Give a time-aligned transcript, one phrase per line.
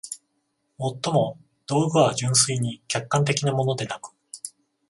[0.79, 4.09] 尤も、道具は純粋に客観的なものでなく、